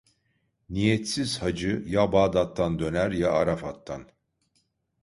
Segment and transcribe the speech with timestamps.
[0.69, 4.07] Niyetsiz hacı, ya Bağdat'tan döner ya Arafat'tan.